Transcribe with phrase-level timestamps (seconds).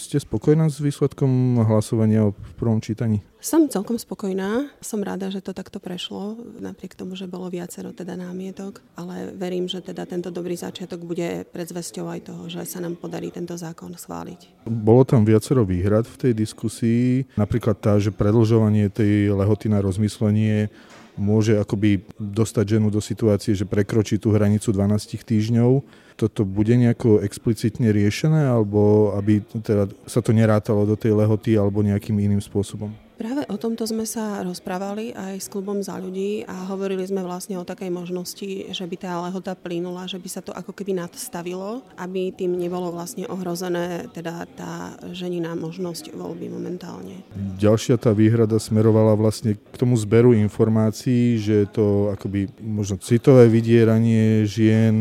[0.00, 3.20] Ste spokojná s výsledkom hlasovania v prvom čítaní?
[3.36, 4.72] Som celkom spokojná.
[4.80, 9.68] Som rada, že to takto prešlo, napriek tomu, že bolo viacero teda námietok, ale verím,
[9.68, 13.92] že teda tento dobrý začiatok bude predzvesťou aj toho, že sa nám podarí tento zákon
[13.92, 14.64] schváliť.
[14.64, 20.72] Bolo tam viacero výhrad v tej diskusii, napríklad tá, že predlžovanie tej lehoty na rozmyslenie
[21.20, 25.84] môže akoby dostať ženu do situácie, že prekročí tú hranicu 12 týždňov.
[26.16, 31.84] Toto bude nejako explicitne riešené, alebo aby teda sa to nerátalo do tej lehoty alebo
[31.84, 32.88] nejakým iným spôsobom?
[33.20, 37.60] Práve o tomto sme sa rozprávali aj s klubom za ľudí a hovorili sme vlastne
[37.60, 41.84] o takej možnosti, že by tá lehota plynula, že by sa to ako keby nadstavilo,
[42.00, 47.20] aby tým nebolo vlastne ohrozené teda tá ženina možnosť voľby momentálne.
[47.60, 54.48] Ďalšia tá výhrada smerovala vlastne k tomu zberu informácií, že to akoby možno citové vydieranie
[54.48, 54.96] žien,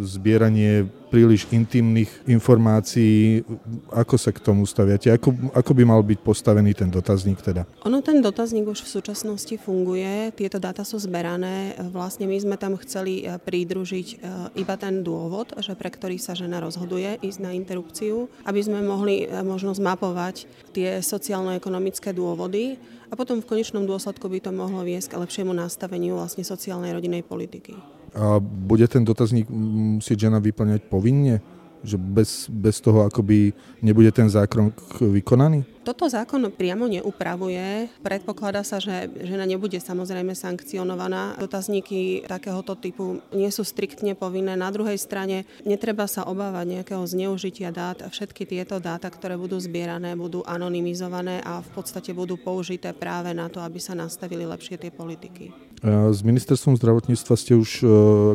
[0.00, 3.46] zbieranie príliš intimných informácií.
[3.94, 5.14] Ako sa k tomu staviate?
[5.14, 7.62] Ako, ako by mal byť postavený ten dotazník teda?
[7.86, 11.78] Ono ten dotazník už v súčasnosti funguje, tieto dáta sú zberané.
[11.94, 14.16] Vlastne my sme tam chceli e, pridružiť e,
[14.58, 19.30] iba ten dôvod, že pre ktorý sa žena rozhoduje ísť na interrupciu, aby sme mohli
[19.30, 22.74] e, možno zmapovať tie sociálno-ekonomické dôvody
[23.06, 27.22] a potom v konečnom dôsledku by to mohlo viesť k lepšiemu nastaveniu vlastne sociálnej rodinej
[27.22, 27.78] politiky.
[28.14, 31.42] A bude ten dotazník musieť žena vyplňať povinne?
[31.84, 33.52] Že bez, bez toho akoby
[33.84, 34.72] nebude ten zákrok
[35.04, 35.68] vykonaný?
[35.84, 37.92] Toto zákon priamo neupravuje.
[38.00, 41.36] Predpokladá sa, že žena nebude samozrejme sankcionovaná.
[41.36, 44.56] Dotazníky takéhoto typu nie sú striktne povinné.
[44.56, 48.00] Na druhej strane netreba sa obávať nejakého zneužitia dát.
[48.00, 53.52] Všetky tieto dáta, ktoré budú zbierané, budú anonymizované a v podstate budú použité práve na
[53.52, 55.52] to, aby sa nastavili lepšie tie politiky.
[55.84, 57.86] S ministerstvom zdravotníctva ste už e,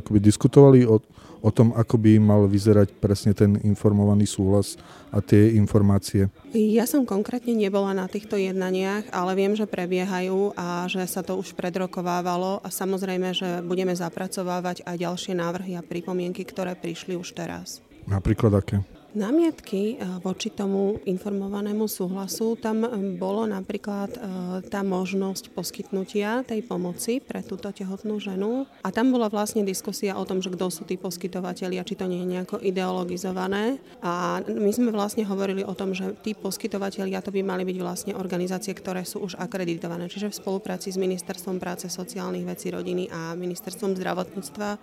[0.05, 1.02] akoby diskutovali o,
[1.42, 4.78] o tom, ako by mal vyzerať presne ten informovaný súhlas
[5.09, 6.30] a tie informácie?
[6.53, 11.42] Ja som konkrétne nebola na týchto jednaniach, ale viem, že prebiehajú a že sa to
[11.42, 17.33] už predrokovávalo a samozrejme, že budeme zapracovávať aj ďalšie návrhy a pripomienky, ktoré prišli už
[17.33, 17.82] teraz.
[18.05, 18.86] Napríklad aké?
[19.09, 24.21] Námietky eh, voči tomu informovanému súhlasu, tam eh, bolo napríklad eh,
[24.70, 28.70] tá možnosť poskytnutia tej pomoci pre túto tehotnú ženu.
[28.86, 32.05] A tam bola vlastne diskusia o tom, že kto sú tí poskytovateľi a či to
[32.05, 33.81] nie je nejako ideologizované.
[34.05, 38.14] A my sme vlastne hovorili o tom, že tí poskytovateľia to by mali byť vlastne
[38.14, 43.33] organizácie, ktoré sú už akreditované, čiže v spolupráci s Ministerstvom práce, sociálnych vecí, rodiny a
[43.33, 44.77] Ministerstvom zdravotníctva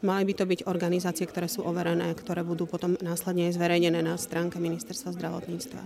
[0.00, 3.65] mali by to byť organizácie, ktoré sú overené, ktoré budú potom následne aj zverejnené
[4.02, 5.80] na stránke Ministerstva zdravotníctva.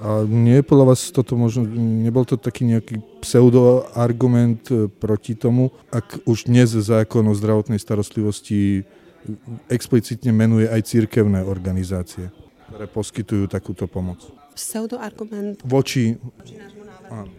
[0.00, 5.76] A nie je podľa vás toto možno, nebol to taký nejaký pseudoargument e, proti tomu,
[5.92, 8.88] ak už dnes zákon o zdravotnej starostlivosti
[9.68, 12.32] explicitne menuje aj církevné organizácie,
[12.72, 14.39] ktoré poskytujú takúto pomoc?
[14.60, 16.20] Pseudoargument voči,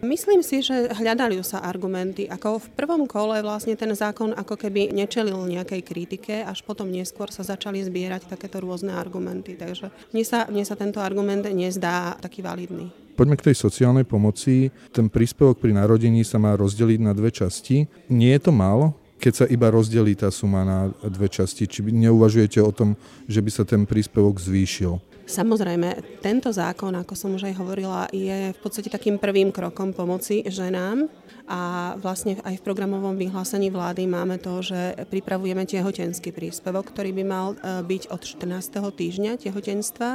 [0.04, 2.28] Myslím si, že hľadali sa argumenty.
[2.28, 7.32] Ako v prvom kole vlastne ten zákon ako keby nečelil nejakej kritike, až potom neskôr
[7.32, 9.56] sa začali zbierať takéto rôzne argumenty.
[9.56, 12.92] Takže mne sa, mne sa tento argument nezdá taký validný.
[13.16, 14.68] Poďme k tej sociálnej pomoci.
[14.92, 17.88] Ten príspevok pri narodení sa má rozdeliť na dve časti.
[18.12, 18.92] Nie je to málo?
[19.22, 22.98] keď sa iba rozdelí tá suma na dve časti, či neuvažujete o tom,
[23.30, 24.98] že by sa ten príspevok zvýšil?
[25.22, 30.42] Samozrejme, tento zákon, ako som už aj hovorila, je v podstate takým prvým krokom pomoci
[30.42, 31.06] ženám
[31.46, 37.24] a vlastne aj v programovom vyhlásení vlády máme to, že pripravujeme tehotenský príspevok, ktorý by
[37.26, 38.78] mal e, byť od 14.
[38.78, 40.10] týždňa tehotenstva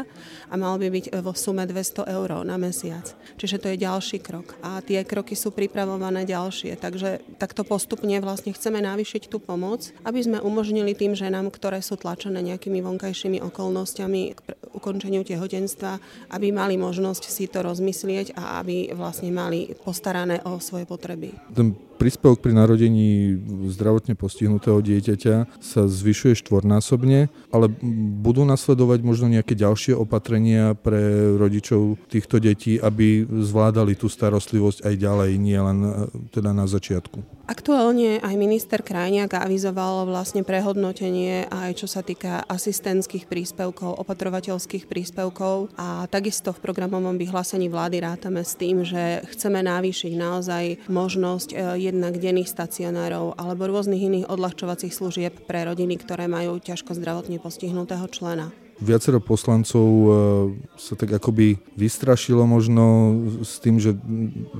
[0.51, 3.03] a mal by byť vo sume 200 eur na mesiac.
[3.35, 4.55] Čiže to je ďalší krok.
[4.63, 6.79] A tie kroky sú pripravované ďalšie.
[6.79, 11.99] Takže takto postupne vlastne chceme navýšiť tú pomoc, aby sme umožnili tým ženám, ktoré sú
[11.99, 14.39] tlačené nejakými vonkajšími okolnostiami k
[14.97, 16.01] ukončeniu tehotenstva,
[16.33, 21.37] aby mali možnosť si to rozmyslieť a aby vlastne mali postarané o svoje potreby.
[21.53, 23.35] Ten príspevok pri narodení
[23.73, 27.65] zdravotne postihnutého dieťaťa sa zvyšuje štvornásobne, ale
[28.21, 34.93] budú nasledovať možno nejaké ďalšie opatrenia pre rodičov týchto detí, aby zvládali tú starostlivosť aj
[34.95, 35.91] ďalej, nie len e,
[36.29, 37.37] teda na začiatku.
[37.47, 45.71] Aktuálne aj minister Krajniak avizoval vlastne prehodnotenie aj čo sa týka asistentských príspevkov, opatrovateľských príspevkov
[45.79, 51.55] a takisto v programovom vyhlásení vlády rátame s tým, že chceme navýšiť naozaj možnosť e,
[51.87, 58.05] jednak denných stacionárov alebo rôznych iných odľahčovacích služieb pre rodiny, ktoré majú ťažko zdravotne postihnutého
[58.11, 58.51] člena.
[58.77, 60.07] Viacero poslancov e,
[60.77, 62.85] sa tak akoby vystrašilo možno
[63.41, 63.97] s tým, že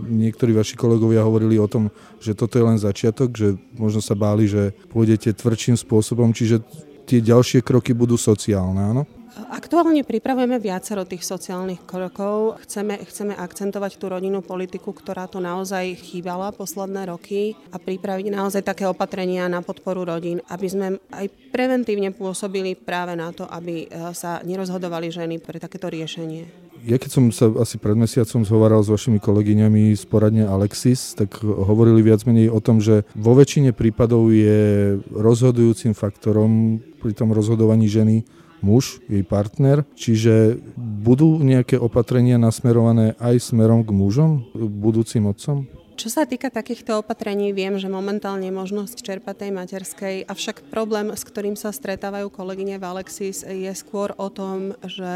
[0.10, 4.50] niektorí vaši kolegovia hovorili o tom, že toto je len začiatok, že možno sa báli,
[4.50, 6.66] že pôjdete tvrdším spôsobom, čiže
[7.06, 9.04] tie ďalšie kroky budú sociálne, áno?
[9.38, 12.58] Aktuálne pripravujeme viacero tých sociálnych krokov.
[12.66, 18.66] Chceme, chceme akcentovať tú rodinnú politiku, ktorá tu naozaj chýbala posledné roky a pripraviť naozaj
[18.66, 23.88] také opatrenia na podporu rodín, aby sme aj preventívne pôsobili práve na to, aby e,
[24.18, 26.50] sa nerozhodovali ženy pre takéto riešenie.
[26.86, 31.42] Ja keď som sa asi pred mesiacom zhovaral s vašimi kolegyňami z poradne Alexis, tak
[31.44, 37.90] hovorili viac menej o tom, že vo väčšine prípadov je rozhodujúcim faktorom pri tom rozhodovaní
[37.90, 38.26] ženy
[38.62, 45.70] muž, jej partner, čiže budú nejaké opatrenia nasmerované aj smerom k mužom, budúcim otcom?
[45.98, 51.26] Čo sa týka takýchto opatrení, viem, že momentálne možnosť čerpať tej materskej, avšak problém, s
[51.26, 55.10] ktorým sa stretávajú kolegyne v Alexis, je skôr o tom, že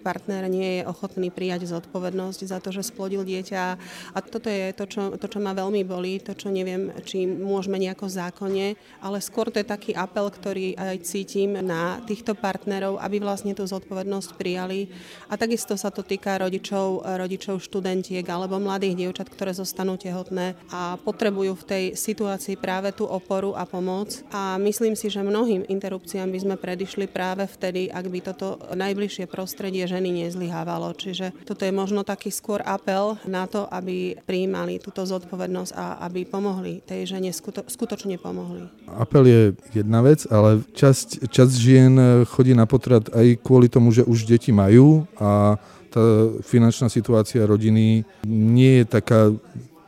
[0.00, 3.76] partner nie je ochotný prijať zodpovednosť za to, že splodil dieťa.
[4.16, 7.76] A toto je to, čo, to, čo ma veľmi bolí, to, čo neviem, či môžeme
[7.76, 13.20] nejako zákonne, ale skôr to je taký apel, ktorý aj cítim na týchto partnerov, aby
[13.20, 14.88] vlastne tú zodpovednosť prijali.
[15.28, 20.54] A takisto sa to týka rodičov, rodičov študentiek alebo mladých dievčat, ktoré zostanú tie tehotné
[20.70, 24.22] a potrebujú v tej situácii práve tú oporu a pomoc.
[24.30, 29.26] A myslím si, že mnohým interrupciám by sme predišli práve vtedy, ak by toto najbližšie
[29.26, 30.94] prostredie ženy nezlyhávalo.
[30.94, 36.22] Čiže toto je možno taký skôr apel na to, aby prijímali túto zodpovednosť a aby
[36.22, 38.70] pomohli tej žene, skuto, skutočne pomohli.
[38.86, 39.42] Apel je
[39.74, 44.54] jedna vec, ale časť, časť žien chodí na potrat aj kvôli tomu, že už deti
[44.54, 45.58] majú a
[45.94, 46.02] tá
[46.42, 49.30] finančná situácia rodiny nie je taká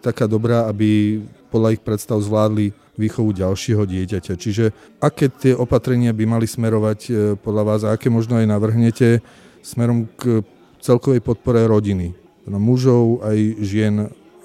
[0.06, 1.18] taká dobrá, aby
[1.50, 4.34] podľa ich predstav zvládli výchovu ďalšieho dieťaťa.
[4.38, 4.64] Čiže
[5.02, 9.20] aké tie opatrenia by mali smerovať e, podľa vás a aké možno aj navrhnete
[9.60, 10.46] smerom k
[10.80, 12.14] celkovej podpore rodiny,
[12.46, 13.94] no, mužov aj žien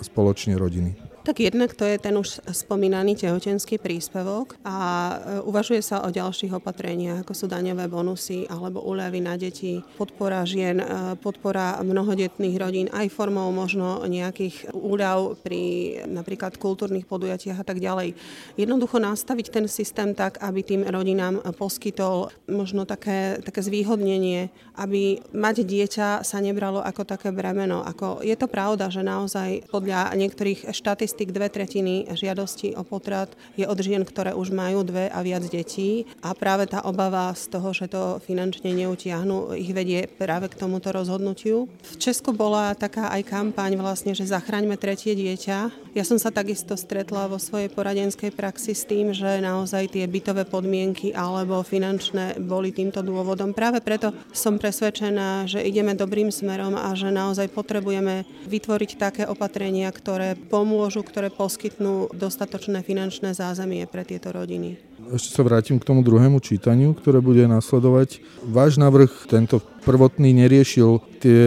[0.01, 1.00] spoločne rodiny?
[1.21, 5.15] Tak jednak to je ten už spomínaný tehotenský príspevok a e,
[5.45, 10.81] uvažuje sa o ďalších opatreniach, ako sú daňové bonusy alebo úľavy na deti, podpora žien,
[10.81, 15.61] e, podpora mnohodetných rodín, aj formou možno nejakých úľav pri
[16.09, 18.17] napríklad kultúrnych podujatiach a tak ďalej.
[18.57, 25.69] Jednoducho nastaviť ten systém tak, aby tým rodinám poskytol možno také, také zvýhodnenie, aby mať
[25.69, 27.85] dieťa sa nebralo ako také bremeno.
[27.85, 33.27] Ako, je to pravda, že naozaj podľa niektorých štatistík štatistik dve tretiny žiadostí o potrat
[33.59, 37.51] je od žien, ktoré už majú dve a viac detí a práve tá obava z
[37.51, 41.67] toho, že to finančne neutiahnu, ich vedie práve k tomuto rozhodnutiu.
[41.67, 45.91] V Česku bola taká aj kampaň vlastne, že zachraňme tretie dieťa.
[45.91, 50.47] Ja som sa takisto stretla vo svojej poradenskej praxi s tým, že naozaj tie bytové
[50.47, 53.51] podmienky alebo finančné boli týmto dôvodom.
[53.51, 59.91] Práve preto som presvedčená, že ideme dobrým smerom a že naozaj potrebujeme vytvoriť také opatrenia,
[59.91, 64.79] ktoré pomôžu ktoré poskytnú dostatočné finančné zázemie pre tieto rodiny.
[65.11, 68.23] Ešte sa vrátim k tomu druhému čítaniu, ktoré bude nasledovať.
[68.47, 71.43] Váš návrh tento prvotný neriešil tie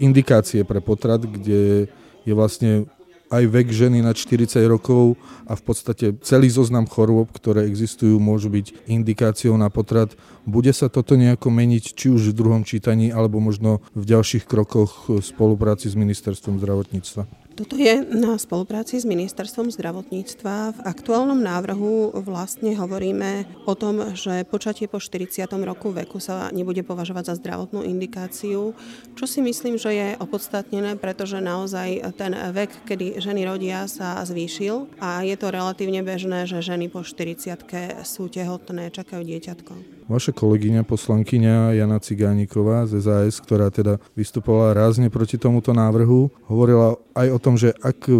[0.00, 2.86] indikácie pre potrat, kde je vlastne
[3.32, 5.16] aj vek ženy nad 40 rokov
[5.48, 10.12] a v podstate celý zoznam chorôb, ktoré existujú, môžu byť indikáciou na potrat.
[10.44, 15.08] Bude sa toto nejako meniť, či už v druhom čítaní, alebo možno v ďalších krokoch
[15.08, 17.41] v spolupráci s Ministerstvom zdravotníctva?
[17.62, 20.74] Toto je na spolupráci s Ministerstvom zdravotníctva.
[20.74, 25.46] V aktuálnom návrhu vlastne hovoríme o tom, že počatie po 40.
[25.62, 28.74] roku veku sa nebude považovať za zdravotnú indikáciu,
[29.14, 34.98] čo si myslím, že je opodstatnené, pretože naozaj ten vek, kedy ženy rodia, sa zvýšil
[34.98, 37.62] a je to relatívne bežné, že ženy po 40
[38.02, 40.01] sú tehotné, čakajú dieťatko.
[40.10, 46.98] Vaša kolegyňa, poslankyňa Jana Cigániková z SAS, ktorá teda vystupovala rázne proti tomuto návrhu, hovorila
[47.14, 48.10] aj o tom, že ak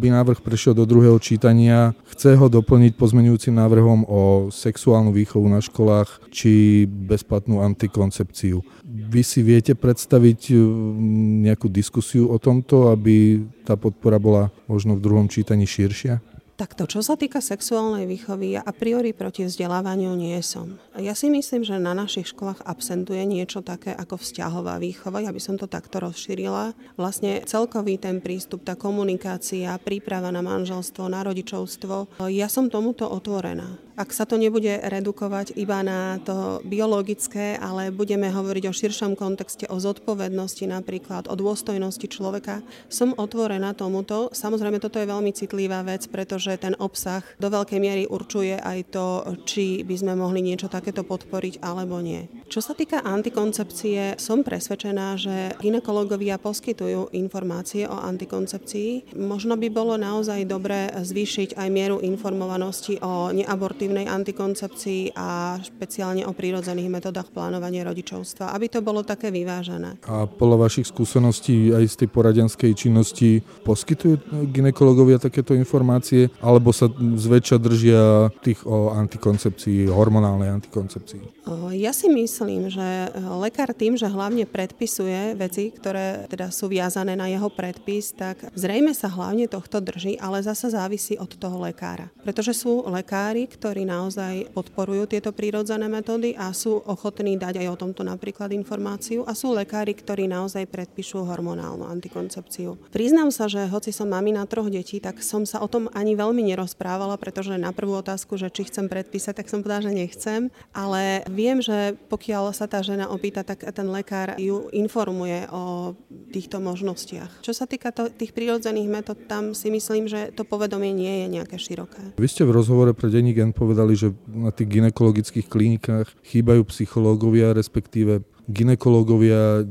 [0.00, 5.60] by návrh prešiel do druhého čítania, chce ho doplniť pozmenujúcim návrhom o sexuálnu výchovu na
[5.60, 8.64] školách či bezplatnú antikoncepciu.
[8.86, 15.04] Vy si viete predstaviť mm, nejakú diskusiu o tomto, aby tá podpora bola možno v
[15.04, 16.35] druhom čítaní širšia?
[16.56, 20.80] Takto, čo sa týka sexuálnej výchovy, ja a priori proti vzdelávaniu nie som.
[20.96, 25.40] Ja si myslím, že na našich školách absentuje niečo také ako vzťahová výchova, ja by
[25.40, 26.72] som to takto rozšírila.
[26.96, 33.85] Vlastne celkový ten prístup, tá komunikácia, príprava na manželstvo, na rodičovstvo, ja som tomuto otvorená
[33.96, 39.64] ak sa to nebude redukovať iba na to biologické, ale budeme hovoriť o širšom kontexte,
[39.72, 42.60] o zodpovednosti napríklad, o dôstojnosti človeka,
[42.92, 44.28] som otvorená tomuto.
[44.36, 49.06] Samozrejme, toto je veľmi citlivá vec, pretože ten obsah do veľkej miery určuje aj to,
[49.48, 52.28] či by sme mohli niečo takéto podporiť alebo nie.
[52.52, 59.16] Čo sa týka antikoncepcie, som presvedčená, že ginekológovia poskytujú informácie o antikoncepcii.
[59.16, 66.26] Možno by bolo naozaj dobre zvýšiť aj mieru informovanosti o neabortívnych preventívnej antikoncepcii a špeciálne
[66.26, 70.02] o prírodzených metodách plánovania rodičovstva, aby to bolo také vyvážené.
[70.10, 74.18] A podľa vašich skúseností aj z tej poradenskej činnosti poskytujú
[74.50, 81.46] ginekologovia takéto informácie, alebo sa zväčša držia tých o antikoncepcii, hormonálnej antikoncepcii?
[81.78, 87.30] Ja si myslím, že lekár tým, že hlavne predpisuje veci, ktoré teda sú viazané na
[87.30, 92.10] jeho predpis, tak zrejme sa hlavne tohto drží, ale zasa závisí od toho lekára.
[92.24, 97.76] Pretože sú lekári, ktorí naozaj podporujú tieto prírodzené metódy a sú ochotní dať aj o
[97.76, 102.78] tomto napríklad informáciu a sú lekári, ktorí naozaj predpíšu hormonálnu antikoncepciu.
[102.94, 106.46] Priznám sa, že hoci som mamina troch detí, tak som sa o tom ani veľmi
[106.46, 111.26] nerozprávala, pretože na prvú otázku, že či chcem predpísať, tak som povedala, že nechcem, ale
[111.26, 115.96] viem, že pokiaľ sa tá žena opýta, tak ten lekár ju informuje o
[116.30, 117.42] týchto možnostiach.
[117.42, 121.26] Čo sa týka to, tých prírodzených metód, tam si myslím, že to povedomie nie je
[121.32, 122.14] nejaké široké.
[122.20, 128.22] Vy ste v rozhovore pre Denigen povedali, že na tých ginekologických klinikách chýbajú psychológovia, respektíve
[128.46, 129.66] ginekológovia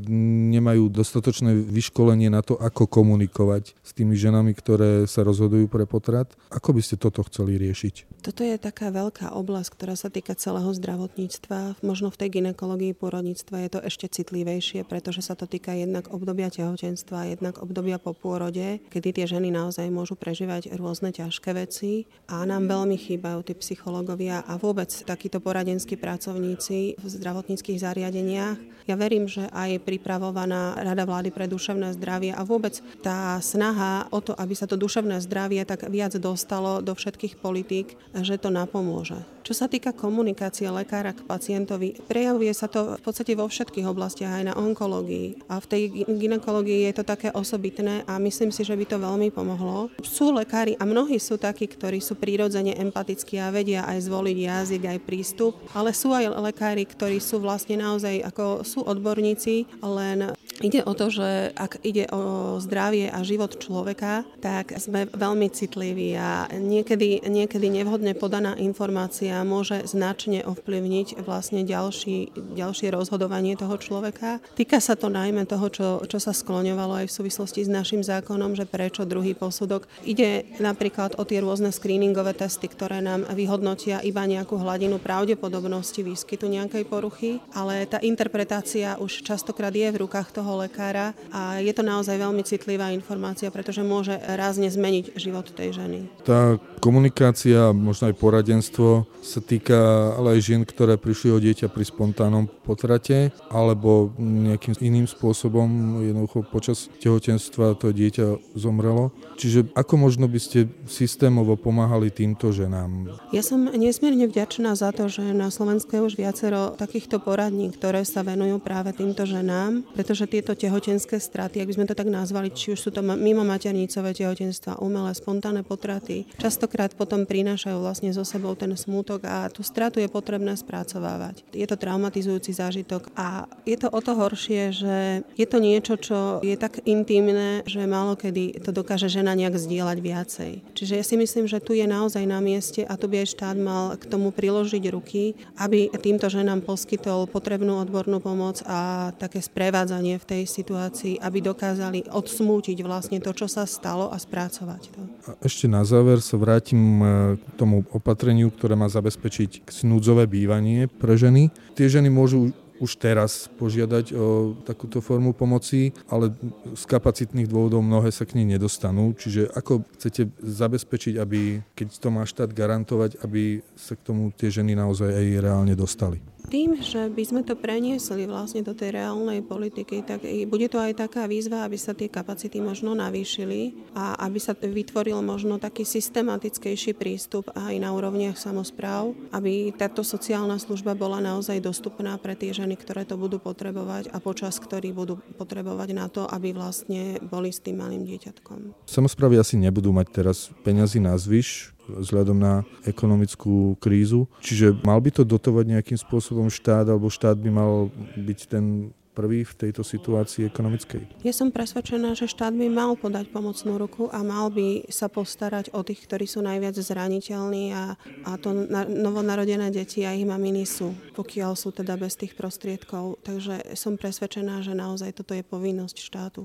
[0.51, 6.35] nemajú dostatočné vyškolenie na to, ako komunikovať s tými ženami, ktoré sa rozhodujú pre potrat.
[6.51, 8.23] Ako by ste toto chceli riešiť?
[8.25, 11.79] Toto je taká veľká oblasť, ktorá sa týka celého zdravotníctva.
[11.85, 16.51] Možno v tej ginekológii pôrodníctva je to ešte citlivejšie, pretože sa to týka jednak obdobia
[16.51, 22.43] tehotenstva, jednak obdobia po pôrode, kedy tie ženy naozaj môžu prežívať rôzne ťažké veci a
[22.43, 29.25] nám veľmi chýbajú tí psychológovia a vôbec takíto poradenskí pracovníci v zdravotníckých zariadeniach, ja verím,
[29.25, 34.53] že aj pripravovaná Rada vlády pre duševné zdravie a vôbec tá snaha o to, aby
[34.53, 39.17] sa to duševné zdravie tak viac dostalo do všetkých politík, že to napomôže.
[39.45, 44.41] Čo sa týka komunikácie lekára k pacientovi, prejavuje sa to v podstate vo všetkých oblastiach,
[44.41, 45.45] aj na onkológii.
[45.53, 49.29] A v tej ginekológii je to také osobitné a myslím si, že by to veľmi
[49.29, 49.93] pomohlo.
[50.01, 54.81] Sú lekári a mnohí sú takí, ktorí sú prírodzene empatickí a vedia aj zvoliť jazyk,
[54.81, 60.31] aj prístup, ale sú aj lekári, ktorí sú vlastne naozaj ako sú odborníci, len
[60.63, 66.15] ide o to, že ak ide o zdravie a život človeka, tak sme veľmi citliví
[66.15, 74.39] a niekedy, niekedy nevhodne podaná informácia môže značne ovplyvniť vlastne ďalší, ďalšie rozhodovanie toho človeka.
[74.55, 78.55] Týka sa to najmä toho, čo, čo sa skloňovalo aj v súvislosti s našim zákonom,
[78.55, 79.87] že prečo druhý posudok.
[80.07, 86.47] Ide napríklad o tie rôzne screeningové testy, ktoré nám vyhodnotia iba nejakú hladinu pravdepodobnosti výskytu
[86.47, 91.81] nejakej poruchy, ale tá interpretácia už častokrát je v rukách toho lekára a je to
[91.81, 96.05] naozaj veľmi citlivá informácia, pretože môže rázne zmeniť život tej ženy.
[96.21, 101.81] Tá komunikácia, možno aj poradenstvo sa týka ale aj žien, ktoré prišli o dieťa pri
[101.87, 109.09] spontánnom potrate alebo nejakým iným spôsobom jednoducho počas tehotenstva to dieťa zomrelo.
[109.39, 113.17] Čiže ako možno by ste systémovo pomáhali týmto ženám?
[113.33, 118.03] Ja som nesmierne vďačná za to, že na Slovensku je už viacero takýchto poradní, ktoré
[118.05, 122.51] sa venujú práve týmto ženám, pretože tieto tehotenské straty, ak by sme to tak nazvali,
[122.51, 128.27] či už sú to mimo maternicové tehotenstva, umelé, spontánne potraty, častokrát potom prinášajú vlastne so
[128.27, 131.47] sebou ten smútok a tú stratu je potrebné spracovávať.
[131.55, 136.43] Je to traumatizujúci zážitok a je to o to horšie, že je to niečo, čo
[136.43, 140.51] je tak intimné, že málo kedy to dokáže žena nejak zdieľať viacej.
[140.75, 143.55] Čiže ja si myslím, že tu je naozaj na mieste a tu by aj štát
[143.55, 150.17] mal k tomu priložiť ruky, aby týmto ženám poskytol potrebnú odbornú pomoc a také sprevádzanie
[150.17, 154.99] v tej situácii, aby dokázali odsmútiť vlastne to, čo sa stalo a spracovať to.
[155.29, 157.05] A ešte na záver sa vrátim e,
[157.37, 161.53] k tomu opatreniu, ktoré má zabezpečiť núdzové bývanie pre ženy.
[161.77, 166.35] Tie ženy môžu už teraz požiadať o takúto formu pomoci, ale
[166.75, 169.15] z kapacitných dôvodov mnohé sa k nej nedostanú.
[169.15, 174.51] Čiže ako chcete zabezpečiť, aby, keď to má štát garantovať, aby sa k tomu tie
[174.51, 176.19] ženy naozaj aj reálne dostali?
[176.55, 181.03] Tým, že by sme to preniesli vlastne do tej reálnej politiky, tak bude to aj
[181.03, 186.95] taká výzva, aby sa tie kapacity možno navýšili a aby sa vytvoril možno taký systematickejší
[186.95, 192.79] prístup aj na úrovniach samozpráv, aby táto sociálna služba bola naozaj dostupná pre tie ženy,
[192.79, 197.59] ktoré to budú potrebovať a počas ktorých budú potrebovať na to, aby vlastne boli s
[197.59, 198.87] tým malým dieťatkom.
[198.87, 204.27] Samozprávy asi nebudú mať teraz peňazí na zvyš, vzhľadom na ekonomickú krízu.
[204.41, 209.47] Čiže mal by to dotovať nejakým spôsobom štát, alebo štát by mal byť ten prvý
[209.47, 211.23] v tejto situácii ekonomickej?
[211.23, 215.71] Ja som presvedčená, že štát by mal podať pomocnú ruku a mal by sa postarať
[215.71, 217.95] o tých, ktorí sú najviac zraniteľní a,
[218.27, 223.23] a to na, novonarodené deti a ich maminy sú, pokiaľ sú teda bez tých prostriedkov.
[223.23, 226.43] Takže som presvedčená, že naozaj toto je povinnosť štátu.